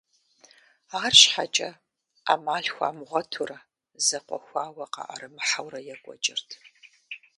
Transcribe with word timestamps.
АрщхьэкӀэ 1.03 1.69
Ӏэмал 2.25 2.65
хуамыгъуэтурэ, 2.73 3.57
зэкъуэхуауэ 4.05 4.85
къаӀэрымыхьэурэ 4.93 5.79
екӀуэкӀырт. 5.93 6.49